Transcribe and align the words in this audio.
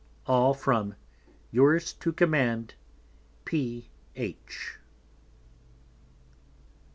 All 0.25 0.55
from 0.55 0.95
Yours 1.51 1.93
to 1.93 2.11
Command, 2.11 2.73
P.H. 3.45 4.79